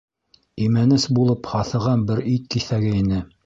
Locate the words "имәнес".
0.67-1.05